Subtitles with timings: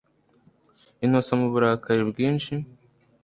[1.05, 2.53] Innocent muburakari bwinshi